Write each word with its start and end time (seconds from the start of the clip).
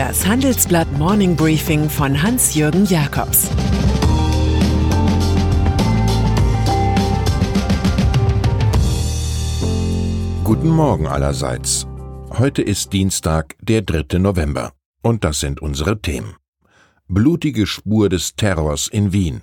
Das 0.00 0.26
Handelsblatt 0.26 0.90
Morning 0.96 1.36
Briefing 1.36 1.90
von 1.90 2.22
Hans-Jürgen 2.22 2.86
Jakobs 2.86 3.50
Guten 10.42 10.70
Morgen 10.70 11.06
allerseits. 11.06 11.86
Heute 12.30 12.62
ist 12.62 12.94
Dienstag, 12.94 13.56
der 13.60 13.82
3. 13.82 14.18
November. 14.20 14.72
Und 15.02 15.22
das 15.22 15.40
sind 15.40 15.60
unsere 15.60 16.00
Themen. 16.00 16.34
Blutige 17.06 17.66
Spur 17.66 18.08
des 18.08 18.34
Terrors 18.36 18.88
in 18.88 19.12
Wien. 19.12 19.42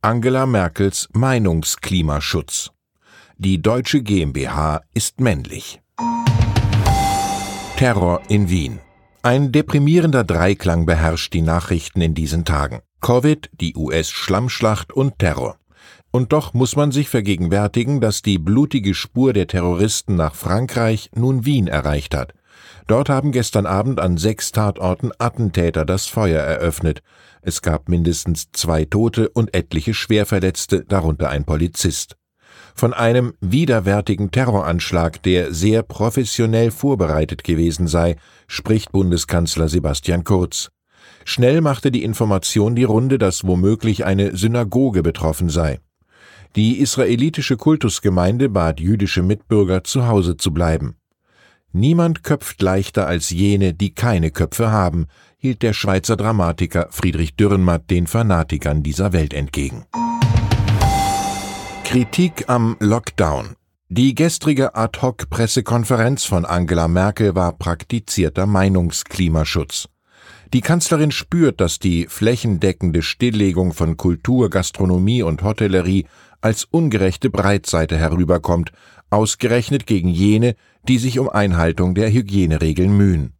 Angela 0.00 0.46
Merkels 0.46 1.10
Meinungsklimaschutz. 1.12 2.70
Die 3.36 3.60
deutsche 3.60 4.02
GmbH 4.02 4.80
ist 4.94 5.20
männlich. 5.20 5.82
Terror 7.76 8.22
in 8.28 8.48
Wien. 8.48 8.80
Ein 9.22 9.50
deprimierender 9.50 10.22
Dreiklang 10.22 10.86
beherrscht 10.86 11.34
die 11.34 11.42
Nachrichten 11.42 12.00
in 12.00 12.14
diesen 12.14 12.44
Tagen. 12.44 12.82
Covid, 13.00 13.50
die 13.52 13.74
US-Schlammschlacht 13.74 14.92
und 14.92 15.18
Terror. 15.18 15.56
Und 16.12 16.32
doch 16.32 16.54
muss 16.54 16.76
man 16.76 16.92
sich 16.92 17.08
vergegenwärtigen, 17.08 18.00
dass 18.00 18.22
die 18.22 18.38
blutige 18.38 18.94
Spur 18.94 19.32
der 19.32 19.48
Terroristen 19.48 20.14
nach 20.14 20.36
Frankreich 20.36 21.10
nun 21.16 21.44
Wien 21.44 21.66
erreicht 21.66 22.14
hat. 22.14 22.32
Dort 22.86 23.08
haben 23.08 23.32
gestern 23.32 23.66
Abend 23.66 23.98
an 23.98 24.18
sechs 24.18 24.52
Tatorten 24.52 25.10
Attentäter 25.18 25.84
das 25.84 26.06
Feuer 26.06 26.40
eröffnet. 26.40 27.02
Es 27.42 27.60
gab 27.60 27.88
mindestens 27.88 28.52
zwei 28.52 28.84
Tote 28.84 29.30
und 29.30 29.52
etliche 29.52 29.94
Schwerverletzte, 29.94 30.84
darunter 30.84 31.28
ein 31.28 31.44
Polizist. 31.44 32.16
Von 32.74 32.94
einem 32.94 33.34
widerwärtigen 33.40 34.30
Terroranschlag, 34.30 35.22
der 35.22 35.52
sehr 35.52 35.82
professionell 35.82 36.70
vorbereitet 36.70 37.44
gewesen 37.44 37.86
sei, 37.86 38.16
spricht 38.46 38.92
Bundeskanzler 38.92 39.68
Sebastian 39.68 40.24
Kurz. 40.24 40.70
Schnell 41.24 41.60
machte 41.60 41.90
die 41.90 42.04
Information 42.04 42.74
die 42.74 42.84
Runde, 42.84 43.18
dass 43.18 43.44
womöglich 43.44 44.04
eine 44.04 44.36
Synagoge 44.36 45.02
betroffen 45.02 45.48
sei. 45.48 45.80
Die 46.56 46.78
israelitische 46.78 47.56
Kultusgemeinde 47.56 48.48
bat 48.48 48.80
jüdische 48.80 49.22
Mitbürger 49.22 49.84
zu 49.84 50.06
Hause 50.06 50.36
zu 50.36 50.52
bleiben. 50.52 50.96
Niemand 51.72 52.24
köpft 52.24 52.62
leichter 52.62 53.06
als 53.06 53.28
jene, 53.28 53.74
die 53.74 53.94
keine 53.94 54.30
Köpfe 54.30 54.70
haben, 54.70 55.06
hielt 55.36 55.62
der 55.62 55.74
Schweizer 55.74 56.16
Dramatiker 56.16 56.88
Friedrich 56.90 57.36
Dürrenmatt 57.36 57.90
den 57.90 58.06
Fanatikern 58.06 58.82
dieser 58.82 59.12
Welt 59.12 59.34
entgegen. 59.34 59.84
Kritik 61.88 62.50
am 62.50 62.76
Lockdown. 62.80 63.54
Die 63.88 64.14
gestrige 64.14 64.74
Ad-hoc-Pressekonferenz 64.74 66.26
von 66.26 66.44
Angela 66.44 66.86
Merkel 66.86 67.34
war 67.34 67.56
praktizierter 67.56 68.44
Meinungsklimaschutz. 68.44 69.88
Die 70.52 70.60
Kanzlerin 70.60 71.12
spürt, 71.12 71.62
dass 71.62 71.78
die 71.78 72.04
flächendeckende 72.06 73.00
Stilllegung 73.00 73.72
von 73.72 73.96
Kultur, 73.96 74.50
Gastronomie 74.50 75.22
und 75.22 75.42
Hotellerie 75.42 76.04
als 76.42 76.64
ungerechte 76.64 77.30
Breitseite 77.30 77.96
herüberkommt, 77.96 78.70
ausgerechnet 79.08 79.86
gegen 79.86 80.10
jene, 80.10 80.56
die 80.86 80.98
sich 80.98 81.18
um 81.18 81.30
Einhaltung 81.30 81.94
der 81.94 82.12
Hygieneregeln 82.12 82.94
mühen. 82.94 83.32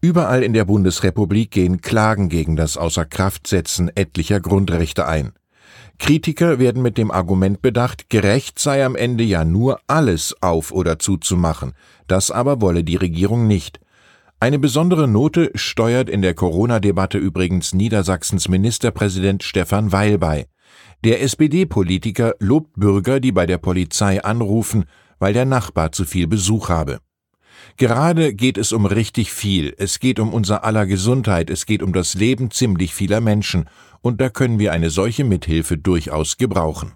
Überall 0.00 0.42
in 0.42 0.54
der 0.54 0.64
Bundesrepublik 0.64 1.50
gehen 1.50 1.82
Klagen 1.82 2.30
gegen 2.30 2.56
das 2.56 2.78
Außerkraftsetzen 2.78 3.94
etlicher 3.94 4.40
Grundrechte 4.40 5.06
ein. 5.06 5.34
Kritiker 5.98 6.58
werden 6.58 6.82
mit 6.82 6.98
dem 6.98 7.10
Argument 7.10 7.62
bedacht, 7.62 8.10
gerecht 8.10 8.58
sei 8.58 8.84
am 8.84 8.96
Ende 8.96 9.24
ja 9.24 9.44
nur 9.44 9.80
alles 9.86 10.34
auf 10.40 10.72
oder 10.72 10.98
zuzumachen. 10.98 11.72
Das 12.06 12.30
aber 12.30 12.60
wolle 12.60 12.84
die 12.84 12.96
Regierung 12.96 13.46
nicht. 13.46 13.80
Eine 14.40 14.58
besondere 14.58 15.06
Note 15.06 15.52
steuert 15.54 16.10
in 16.10 16.20
der 16.20 16.34
Corona-Debatte 16.34 17.18
übrigens 17.18 17.74
Niedersachsens 17.74 18.48
Ministerpräsident 18.48 19.44
Stefan 19.44 19.92
Weil 19.92 20.18
bei. 20.18 20.46
Der 21.04 21.22
SPD-Politiker 21.22 22.34
lobt 22.40 22.72
Bürger, 22.74 23.20
die 23.20 23.32
bei 23.32 23.46
der 23.46 23.58
Polizei 23.58 24.22
anrufen, 24.22 24.84
weil 25.18 25.32
der 25.32 25.44
Nachbar 25.44 25.92
zu 25.92 26.04
viel 26.04 26.26
Besuch 26.26 26.68
habe. 26.68 26.98
Gerade 27.76 28.34
geht 28.34 28.58
es 28.58 28.72
um 28.72 28.86
richtig 28.86 29.32
viel, 29.32 29.74
es 29.78 29.98
geht 29.98 30.18
um 30.18 30.32
unser 30.32 30.64
aller 30.64 30.86
Gesundheit, 30.86 31.50
es 31.50 31.66
geht 31.66 31.82
um 31.82 31.92
das 31.92 32.14
Leben 32.14 32.50
ziemlich 32.50 32.94
vieler 32.94 33.20
Menschen, 33.20 33.68
und 34.00 34.20
da 34.20 34.28
können 34.28 34.58
wir 34.58 34.72
eine 34.72 34.90
solche 34.90 35.24
Mithilfe 35.24 35.78
durchaus 35.78 36.36
gebrauchen. 36.36 36.92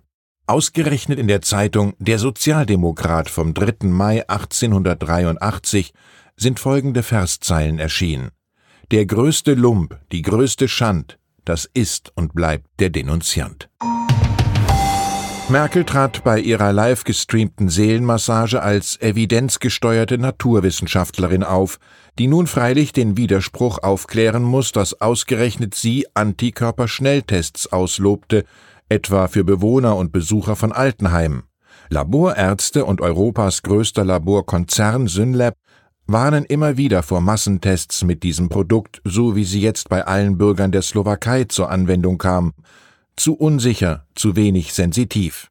Ausgerechnet 0.47 1.19
in 1.19 1.29
der 1.29 1.43
Zeitung 1.43 1.95
Der 1.99 2.19
Sozialdemokrat 2.19 3.29
vom 3.29 3.53
3. 3.55 3.89
Mai 3.89 4.29
1883 4.29 5.93
sind 6.37 6.61
folgende 6.61 7.03
Verszeilen 7.03 7.79
erschienen. 7.79 8.31
Der 8.93 9.07
größte 9.07 9.55
Lump, 9.55 9.99
die 10.13 10.23
größte 10.23 10.69
Schand, 10.69 11.19
das 11.45 11.69
ist 11.75 12.13
und 12.15 12.35
bleibt 12.35 12.69
der 12.79 12.91
Denunziant. 12.91 13.69
Merkel 15.49 15.85
trat 15.85 16.25
bei 16.25 16.41
ihrer 16.41 16.73
live 16.73 17.05
gestreamten 17.05 17.69
Seelenmassage 17.69 18.63
als 18.63 19.01
evidenzgesteuerte 19.01 20.19
Naturwissenschaftlerin 20.19 21.45
auf, 21.45 21.79
die 22.19 22.27
nun 22.27 22.49
freilich 22.49 22.93
den 22.93 23.17
Widerspruch 23.17 23.79
aufklären 23.81 24.43
muss, 24.43 24.73
dass 24.73 25.01
ausgerechnet 25.01 25.77
sie 25.77 26.05
Antikörperschnelltests 26.15 27.73
auslobte, 27.73 28.45
etwa 28.89 29.29
für 29.29 29.45
Bewohner 29.45 29.95
und 29.95 30.11
Besucher 30.11 30.57
von 30.57 30.73
Altenheimen. 30.73 31.45
Laborärzte 31.91 32.85
und 32.85 33.01
Europas 33.01 33.63
größter 33.63 34.05
Laborkonzern 34.05 35.07
Synlab 35.07 35.55
warnen 36.09 36.45
immer 36.45 36.77
wieder 36.77 37.05
vor 37.05 37.21
Massentests 37.21 38.03
mit 38.03 38.25
diesem 38.25 38.49
Produkt, 38.49 39.01
so 39.05 39.37
wie 39.37 39.45
sie 39.45 39.61
jetzt 39.61 39.91
bei 39.91 40.05
allen 40.05 40.39
Bürgern 40.39 40.73
der 40.73 40.83
Slowakei 40.83 41.45
zur 41.45 41.71
Anwendung 41.71 42.19
kam 42.19 42.53
zu 43.17 43.35
unsicher, 43.35 44.07
zu 44.15 44.37
wenig 44.37 44.73
sensitiv. 44.73 45.51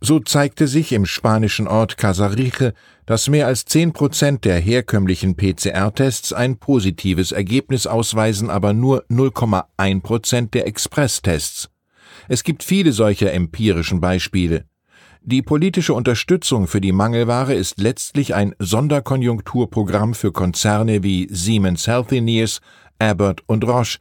So 0.00 0.20
zeigte 0.20 0.68
sich 0.68 0.92
im 0.92 1.06
spanischen 1.06 1.66
Ort 1.66 1.96
Casariche, 1.96 2.72
dass 3.06 3.28
mehr 3.28 3.48
als 3.48 3.64
zehn 3.64 3.92
Prozent 3.92 4.44
der 4.44 4.60
herkömmlichen 4.60 5.36
PCR-Tests 5.36 6.32
ein 6.32 6.58
positives 6.58 7.32
Ergebnis 7.32 7.86
ausweisen, 7.86 8.48
aber 8.48 8.72
nur 8.74 9.04
0,1 9.06 10.02
Prozent 10.02 10.54
der 10.54 10.68
Express-Tests. 10.68 11.68
Es 12.28 12.44
gibt 12.44 12.62
viele 12.62 12.92
solcher 12.92 13.32
empirischen 13.32 14.00
Beispiele. 14.00 14.66
Die 15.22 15.42
politische 15.42 15.94
Unterstützung 15.94 16.68
für 16.68 16.80
die 16.80 16.92
Mangelware 16.92 17.54
ist 17.54 17.80
letztlich 17.80 18.34
ein 18.34 18.54
Sonderkonjunkturprogramm 18.60 20.14
für 20.14 20.30
Konzerne 20.30 21.02
wie 21.02 21.26
Siemens 21.30 21.86
Healthineers, 21.88 22.60
Abbott 23.00 23.42
und 23.46 23.64
Roche, 23.64 23.98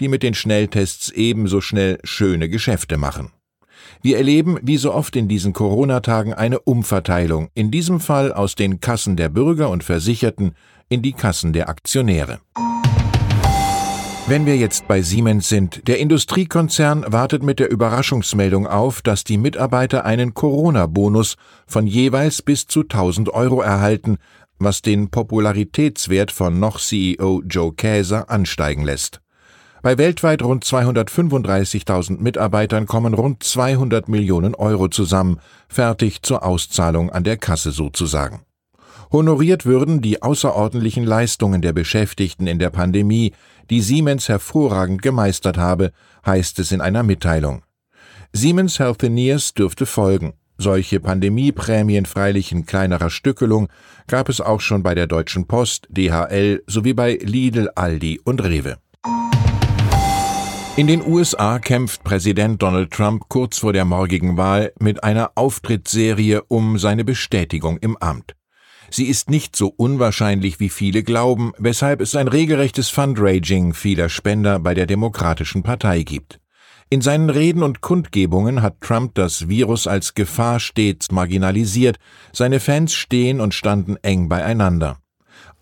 die 0.00 0.08
mit 0.08 0.22
den 0.22 0.34
Schnelltests 0.34 1.10
ebenso 1.10 1.60
schnell 1.60 1.98
schöne 2.02 2.48
Geschäfte 2.48 2.96
machen. 2.96 3.30
Wir 4.02 4.16
erleben, 4.16 4.58
wie 4.62 4.76
so 4.76 4.92
oft 4.92 5.14
in 5.14 5.28
diesen 5.28 5.52
Corona-Tagen, 5.52 6.32
eine 6.32 6.60
Umverteilung, 6.60 7.50
in 7.54 7.70
diesem 7.70 8.00
Fall 8.00 8.32
aus 8.32 8.54
den 8.54 8.80
Kassen 8.80 9.16
der 9.16 9.28
Bürger 9.28 9.68
und 9.68 9.84
Versicherten 9.84 10.54
in 10.88 11.02
die 11.02 11.12
Kassen 11.12 11.52
der 11.52 11.68
Aktionäre. 11.68 12.40
Wenn 14.26 14.46
wir 14.46 14.56
jetzt 14.56 14.86
bei 14.86 15.02
Siemens 15.02 15.48
sind, 15.48 15.88
der 15.88 15.98
Industriekonzern 15.98 17.04
wartet 17.08 17.42
mit 17.42 17.58
der 17.58 17.70
Überraschungsmeldung 17.70 18.66
auf, 18.66 19.02
dass 19.02 19.24
die 19.24 19.38
Mitarbeiter 19.38 20.04
einen 20.04 20.34
Corona-Bonus 20.34 21.36
von 21.66 21.86
jeweils 21.86 22.40
bis 22.40 22.66
zu 22.66 22.82
1000 22.82 23.30
Euro 23.30 23.60
erhalten, 23.60 24.18
was 24.58 24.82
den 24.82 25.10
Popularitätswert 25.10 26.30
von 26.30 26.60
noch 26.60 26.78
CEO 26.78 27.42
Joe 27.44 27.72
Käser 27.74 28.30
ansteigen 28.30 28.84
lässt. 28.84 29.20
Bei 29.82 29.96
weltweit 29.96 30.42
rund 30.42 30.64
235.000 30.64 32.18
Mitarbeitern 32.20 32.86
kommen 32.86 33.14
rund 33.14 33.42
200 33.42 34.08
Millionen 34.08 34.54
Euro 34.54 34.88
zusammen, 34.88 35.40
fertig 35.68 36.22
zur 36.22 36.44
Auszahlung 36.44 37.10
an 37.10 37.24
der 37.24 37.38
Kasse 37.38 37.70
sozusagen. 37.70 38.40
Honoriert 39.10 39.64
würden 39.64 40.02
die 40.02 40.22
außerordentlichen 40.22 41.04
Leistungen 41.04 41.62
der 41.62 41.72
Beschäftigten 41.72 42.46
in 42.46 42.58
der 42.58 42.70
Pandemie, 42.70 43.32
die 43.70 43.80
Siemens 43.80 44.28
hervorragend 44.28 45.00
gemeistert 45.02 45.56
habe, 45.56 45.92
heißt 46.26 46.58
es 46.58 46.72
in 46.72 46.80
einer 46.80 47.02
Mitteilung. 47.02 47.62
Siemens 48.32 48.78
Healthineers 48.78 49.54
dürfte 49.54 49.86
folgen. 49.86 50.34
Solche 50.58 51.00
Pandemieprämien 51.00 52.04
freilich 52.04 52.52
in 52.52 52.66
kleinerer 52.66 53.08
Stückelung 53.08 53.68
gab 54.06 54.28
es 54.28 54.42
auch 54.42 54.60
schon 54.60 54.82
bei 54.82 54.94
der 54.94 55.06
Deutschen 55.06 55.46
Post, 55.46 55.88
DHL 55.90 56.62
sowie 56.66 56.92
bei 56.92 57.14
Lidl, 57.14 57.70
Aldi 57.74 58.20
und 58.22 58.44
Rewe. 58.44 58.76
In 60.80 60.86
den 60.86 61.06
USA 61.06 61.58
kämpft 61.58 62.04
Präsident 62.04 62.62
Donald 62.62 62.90
Trump 62.90 63.24
kurz 63.28 63.58
vor 63.58 63.74
der 63.74 63.84
morgigen 63.84 64.38
Wahl 64.38 64.72
mit 64.78 65.04
einer 65.04 65.32
Auftrittsserie 65.34 66.42
um 66.48 66.78
seine 66.78 67.04
Bestätigung 67.04 67.76
im 67.76 67.98
Amt. 67.98 68.34
Sie 68.88 69.04
ist 69.04 69.28
nicht 69.28 69.54
so 69.54 69.74
unwahrscheinlich, 69.76 70.58
wie 70.58 70.70
viele 70.70 71.02
glauben, 71.02 71.52
weshalb 71.58 72.00
es 72.00 72.16
ein 72.16 72.28
regelrechtes 72.28 72.88
Fundraising 72.88 73.74
vieler 73.74 74.08
Spender 74.08 74.58
bei 74.58 74.72
der 74.72 74.86
Demokratischen 74.86 75.62
Partei 75.62 76.02
gibt. 76.02 76.40
In 76.88 77.02
seinen 77.02 77.28
Reden 77.28 77.62
und 77.62 77.82
Kundgebungen 77.82 78.62
hat 78.62 78.80
Trump 78.80 79.14
das 79.16 79.50
Virus 79.50 79.86
als 79.86 80.14
Gefahr 80.14 80.60
stets 80.60 81.12
marginalisiert, 81.12 81.98
seine 82.32 82.58
Fans 82.58 82.94
stehen 82.94 83.42
und 83.42 83.52
standen 83.52 83.96
eng 83.96 84.30
beieinander. 84.30 84.96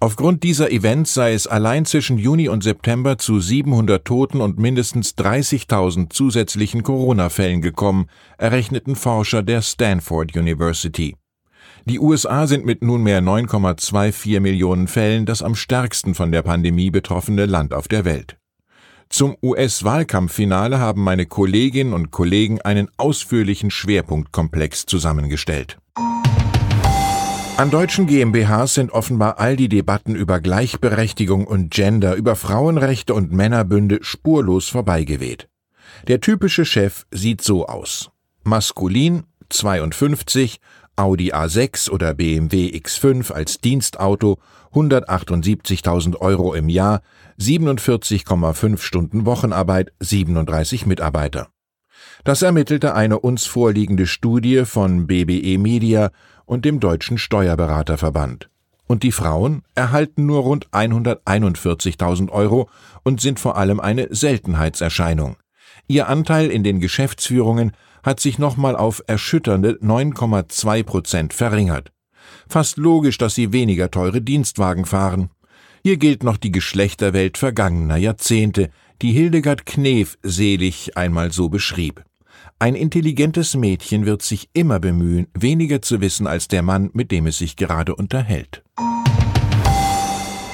Aufgrund 0.00 0.44
dieser 0.44 0.70
Events 0.70 1.12
sei 1.12 1.32
es 1.32 1.48
allein 1.48 1.84
zwischen 1.84 2.18
Juni 2.18 2.48
und 2.48 2.62
September 2.62 3.18
zu 3.18 3.40
700 3.40 4.04
Toten 4.04 4.40
und 4.40 4.56
mindestens 4.56 5.16
30.000 5.16 6.10
zusätzlichen 6.10 6.84
Corona-Fällen 6.84 7.62
gekommen, 7.62 8.06
errechneten 8.36 8.94
Forscher 8.94 9.42
der 9.42 9.60
Stanford 9.60 10.36
University. 10.36 11.16
Die 11.84 11.98
USA 11.98 12.46
sind 12.46 12.64
mit 12.64 12.80
nunmehr 12.80 13.20
9,24 13.20 14.38
Millionen 14.38 14.86
Fällen 14.86 15.26
das 15.26 15.42
am 15.42 15.56
stärksten 15.56 16.14
von 16.14 16.30
der 16.30 16.42
Pandemie 16.42 16.92
betroffene 16.92 17.46
Land 17.46 17.74
auf 17.74 17.88
der 17.88 18.04
Welt. 18.04 18.36
Zum 19.08 19.36
US-Wahlkampffinale 19.42 20.78
haben 20.78 21.02
meine 21.02 21.26
Kolleginnen 21.26 21.92
und 21.92 22.12
Kollegen 22.12 22.60
einen 22.60 22.88
ausführlichen 22.98 23.72
Schwerpunktkomplex 23.72 24.86
zusammengestellt. 24.86 25.78
An 27.58 27.72
deutschen 27.72 28.06
GmbHs 28.06 28.74
sind 28.74 28.92
offenbar 28.92 29.40
all 29.40 29.56
die 29.56 29.68
Debatten 29.68 30.14
über 30.14 30.38
Gleichberechtigung 30.38 31.44
und 31.44 31.72
Gender, 31.72 32.14
über 32.14 32.36
Frauenrechte 32.36 33.14
und 33.14 33.32
Männerbünde 33.32 33.98
spurlos 34.02 34.68
vorbeigeweht. 34.68 35.48
Der 36.06 36.20
typische 36.20 36.64
Chef 36.64 37.04
sieht 37.10 37.42
so 37.42 37.66
aus. 37.66 38.12
Maskulin, 38.44 39.24
52, 39.48 40.60
Audi 40.94 41.32
A6 41.32 41.90
oder 41.90 42.14
BMW 42.14 42.68
X5 42.78 43.32
als 43.32 43.58
Dienstauto, 43.58 44.38
178.000 44.72 46.14
Euro 46.18 46.54
im 46.54 46.68
Jahr, 46.68 47.02
47,5 47.40 48.78
Stunden 48.78 49.26
Wochenarbeit, 49.26 49.92
37 49.98 50.86
Mitarbeiter. 50.86 51.48
Das 52.24 52.42
ermittelte 52.42 52.94
eine 52.94 53.20
uns 53.20 53.46
vorliegende 53.46 54.06
Studie 54.06 54.64
von 54.64 55.06
BBE 55.06 55.58
Media 55.58 56.10
und 56.46 56.64
dem 56.64 56.80
Deutschen 56.80 57.18
Steuerberaterverband. 57.18 58.48
Und 58.86 59.02
die 59.02 59.12
Frauen 59.12 59.62
erhalten 59.74 60.26
nur 60.26 60.40
rund 60.40 60.68
141.000 60.70 62.30
Euro 62.30 62.68
und 63.04 63.20
sind 63.20 63.38
vor 63.38 63.56
allem 63.56 63.80
eine 63.80 64.08
Seltenheitserscheinung. 64.10 65.36
Ihr 65.86 66.08
Anteil 66.08 66.50
in 66.50 66.64
den 66.64 66.80
Geschäftsführungen 66.80 67.72
hat 68.02 68.20
sich 68.20 68.38
nochmal 68.38 68.76
auf 68.76 69.02
erschütternde 69.06 69.78
9,2 69.82 70.82
Prozent 70.82 71.34
verringert. 71.34 71.92
Fast 72.48 72.78
logisch, 72.78 73.18
dass 73.18 73.34
sie 73.34 73.52
weniger 73.52 73.90
teure 73.90 74.22
Dienstwagen 74.22 74.86
fahren. 74.86 75.30
Hier 75.82 75.98
gilt 75.98 76.22
noch 76.24 76.36
die 76.36 76.52
Geschlechterwelt 76.52 77.38
vergangener 77.38 77.96
Jahrzehnte, 77.96 78.70
die 79.02 79.12
Hildegard 79.12 79.66
Knef 79.66 80.18
selig 80.22 80.96
einmal 80.96 81.30
so 81.30 81.48
beschrieb. 81.48 82.04
Ein 82.60 82.74
intelligentes 82.74 83.54
Mädchen 83.54 84.04
wird 84.04 84.22
sich 84.22 84.48
immer 84.52 84.80
bemühen, 84.80 85.28
weniger 85.32 85.80
zu 85.80 86.00
wissen 86.00 86.26
als 86.26 86.48
der 86.48 86.62
Mann, 86.62 86.90
mit 86.92 87.12
dem 87.12 87.28
es 87.28 87.38
sich 87.38 87.54
gerade 87.54 87.94
unterhält. 87.94 88.64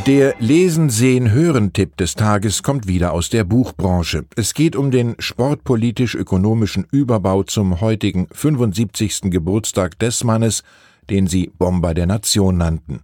Der 0.06 0.34
Lesen, 0.38 0.90
Sehen, 0.90 1.32
Hören-Tipp 1.32 1.96
des 1.96 2.14
Tages 2.14 2.62
kommt 2.62 2.86
wieder 2.86 3.14
aus 3.14 3.30
der 3.30 3.44
Buchbranche. 3.44 4.26
Es 4.36 4.52
geht 4.52 4.76
um 4.76 4.90
den 4.90 5.14
sportpolitisch-ökonomischen 5.18 6.86
Überbau 6.90 7.42
zum 7.42 7.80
heutigen 7.80 8.26
75. 8.30 9.30
Geburtstag 9.30 9.98
des 9.98 10.24
Mannes, 10.24 10.62
den 11.08 11.26
sie 11.26 11.50
Bomber 11.56 11.94
der 11.94 12.06
Nation 12.06 12.58
nannten. 12.58 13.00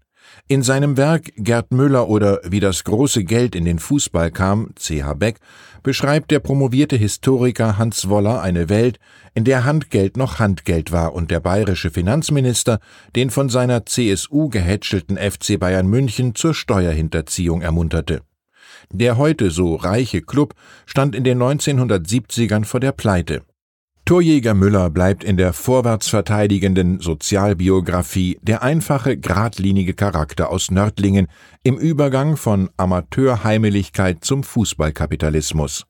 In 0.49 0.63
seinem 0.63 0.97
Werk 0.97 1.33
Gerd 1.37 1.73
Müller 1.73 2.09
oder 2.09 2.41
Wie 2.45 2.61
das 2.61 2.85
große 2.85 3.25
Geld 3.25 3.55
in 3.55 3.65
den 3.65 3.79
Fußball 3.79 4.31
kam, 4.31 4.71
C.H. 4.75 5.15
Beck, 5.15 5.39
beschreibt 5.83 6.31
der 6.31 6.41
promovierte 6.41 6.97
Historiker 6.97 7.79
Hans 7.79 8.09
Woller 8.09 8.41
eine 8.43 8.69
Welt, 8.69 8.99
in 9.35 9.45
der 9.45 9.65
Handgeld 9.65 10.17
noch 10.17 10.39
Handgeld 10.39 10.93
war 10.93 11.15
und 11.15 11.31
der 11.31 11.41
bayerische 11.41 11.91
Finanzminister 11.91 12.81
den 13.15 13.31
von 13.31 13.49
seiner 13.49 13.87
CSU 13.87 14.49
gehätschelten 14.49 15.17
FC 15.17 15.59
Bayern 15.59 15.87
München 15.87 16.35
zur 16.35 16.55
Steuerhinterziehung 16.55 17.63
ermunterte. 17.63 18.23
Der 18.93 19.17
heute 19.17 19.51
so 19.51 19.77
reiche 19.77 20.21
Club 20.21 20.55
stand 20.87 21.15
in 21.15 21.23
den 21.23 21.41
1970ern 21.41 22.65
vor 22.65 22.81
der 22.81 22.93
Pleite. 22.93 23.43
Torjäger 24.11 24.55
Müller 24.55 24.91
bleibt 24.91 25.23
in 25.23 25.37
der 25.37 25.53
vorwärts 25.53 26.09
verteidigenden 26.09 26.99
Sozialbiografie 26.99 28.41
der 28.43 28.61
einfache, 28.61 29.17
geradlinige 29.17 29.95
Charakter 29.95 30.51
aus 30.51 30.73
Nördlingen 30.73 31.29
im 31.63 31.79
Übergang 31.79 32.37
von 32.37 32.71
Amateurheimeligkeit 32.77 34.25
zum 34.25 34.43
Fußballkapitalismus. 34.43 35.85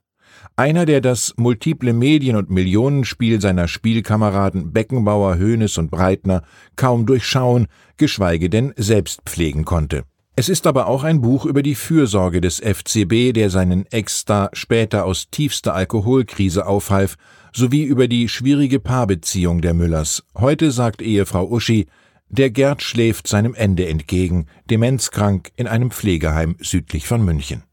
Einer, 0.54 0.84
der 0.84 1.00
das 1.00 1.32
multiple 1.38 1.94
Medien- 1.94 2.36
und 2.36 2.50
Millionenspiel 2.50 3.40
seiner 3.40 3.68
Spielkameraden 3.68 4.70
Beckenbauer, 4.70 5.38
Hoeneß 5.38 5.78
und 5.78 5.90
Breitner 5.90 6.42
kaum 6.76 7.06
durchschauen, 7.06 7.68
geschweige 7.96 8.50
denn 8.50 8.74
selbst 8.76 9.22
pflegen 9.24 9.64
konnte. 9.64 10.04
Es 10.36 10.48
ist 10.48 10.66
aber 10.66 10.86
auch 10.86 11.04
ein 11.04 11.22
Buch 11.22 11.44
über 11.44 11.62
die 11.62 11.74
Fürsorge 11.74 12.40
des 12.40 12.60
FCB, 12.60 13.32
der 13.32 13.50
seinen 13.50 13.86
Ex-Star 13.86 14.50
später 14.52 15.04
aus 15.04 15.28
tiefster 15.30 15.74
Alkoholkrise 15.74 16.66
aufhalf, 16.66 17.16
sowie 17.52 17.82
über 17.82 18.08
die 18.08 18.28
schwierige 18.28 18.80
Paarbeziehung 18.80 19.60
der 19.60 19.74
Müllers. 19.74 20.22
Heute 20.36 20.70
sagt 20.70 21.02
Ehefrau 21.02 21.48
Uschi, 21.48 21.86
der 22.28 22.50
Gerd 22.50 22.82
schläft 22.82 23.26
seinem 23.26 23.54
Ende 23.54 23.88
entgegen, 23.88 24.46
demenzkrank 24.70 25.50
in 25.56 25.66
einem 25.66 25.90
Pflegeheim 25.90 26.56
südlich 26.60 27.08
von 27.08 27.24
München. 27.24 27.64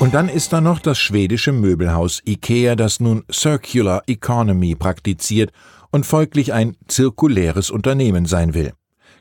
Und 0.00 0.12
dann 0.12 0.28
ist 0.28 0.52
da 0.52 0.60
noch 0.60 0.80
das 0.80 0.98
schwedische 0.98 1.52
Möbelhaus 1.52 2.20
IKEA, 2.26 2.76
das 2.76 3.00
nun 3.00 3.24
Circular 3.32 4.02
Economy 4.06 4.74
praktiziert 4.74 5.50
und 5.90 6.04
folglich 6.04 6.52
ein 6.52 6.76
zirkuläres 6.88 7.70
Unternehmen 7.70 8.26
sein 8.26 8.52
will. 8.52 8.72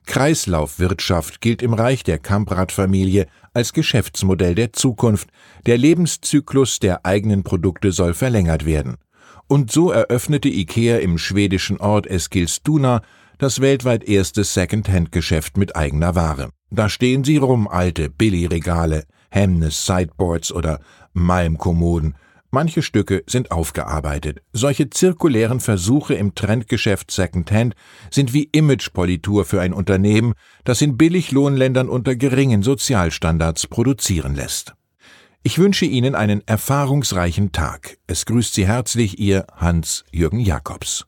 Kreislaufwirtschaft 0.06 1.42
gilt 1.42 1.62
im 1.62 1.74
Reich 1.74 2.04
der 2.04 2.20
Kamprad-Familie 2.20 3.28
als 3.54 3.74
Geschäftsmodell 3.74 4.56
der 4.56 4.74
Zukunft. 4.74 5.30
Der 5.66 5.78
Lebenszyklus 5.78 6.80
der 6.80 7.06
eigenen 7.06 7.44
Produkte 7.44 7.92
soll 7.92 8.14
verlängert 8.14 8.66
werden. 8.66 8.96
Und 9.48 9.72
so 9.72 9.92
eröffnete 9.92 10.50
IKEA 10.50 10.98
im 10.98 11.18
schwedischen 11.18 11.80
Ort 11.80 12.08
Eskilstuna 12.08 13.02
das 13.38 13.62
weltweit 13.62 14.04
erste 14.04 14.44
Second-Hand-Geschäft 14.44 15.58
mit 15.58 15.76
eigener 15.76 16.16
Ware. 16.16 16.50
Da 16.70 16.90
stehen 16.90 17.24
sie 17.24 17.38
rum, 17.38 17.68
alte 17.68 18.10
Billigregale, 18.10 19.04
Hemnes 19.30 19.86
Sideboards 19.86 20.52
oder 20.52 20.80
Malmkommoden, 21.14 22.16
Manche 22.54 22.84
Stücke 22.84 23.24
sind 23.26 23.50
aufgearbeitet. 23.50 24.44
Solche 24.54 24.88
zirkulären 24.92 25.60
Versuche 25.60 26.14
im 26.14 26.36
Trendgeschäft 26.36 27.10
Secondhand 27.10 27.74
sind 28.12 28.32
wie 28.32 28.48
Imagepolitur 28.52 29.44
für 29.44 29.60
ein 29.60 29.74
Unternehmen, 29.74 30.36
das 30.64 30.84
in 30.84 30.96
Billiglohnländern 30.96 31.90
unter 31.90 32.16
geringen 32.16 32.62
Sozialstandards 32.62 33.66
produzieren 33.66 34.36
lässt. 34.36 34.76
Ich 35.42 35.58
wünsche 35.58 35.86
Ihnen 35.86 36.14
einen 36.14 36.44
erfahrungsreichen 36.46 37.54
Tag. 37.54 37.98
Es 38.06 38.28
grüßt 38.28 38.54
Sie 38.54 38.68
herzlich 38.68 39.18
Ihr 39.18 39.48
Hans-Jürgen 39.56 40.40
Jakobs. 40.40 41.08